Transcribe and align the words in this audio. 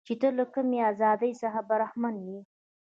چې 0.07 0.13
ته 0.21 0.29
له 0.37 0.45
کمې 0.53 0.79
ازادۍ 0.91 1.31
څخه 1.41 1.59
برخمنه 1.69 2.21
یې. 2.31 2.39